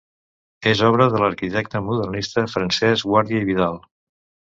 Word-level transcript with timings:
És 0.69 0.79
obra 0.85 1.05
de 1.15 1.19
l'arquitecte 1.23 1.81
modernista 1.89 2.45
Francesc 2.55 3.09
Guàrdia 3.13 3.43
i 3.45 3.51
Vial. 3.51 3.79